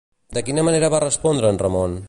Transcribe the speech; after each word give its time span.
De 0.37 0.41
quina 0.47 0.63
manera 0.69 0.89
va 0.95 1.03
respondre 1.05 1.53
en 1.55 1.63
Ramón? 1.67 1.99